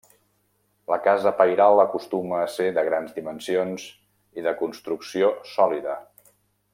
[0.91, 3.87] La casa pairal acostuma a ser de grans dimensions
[4.41, 5.99] i de construcció sòlida.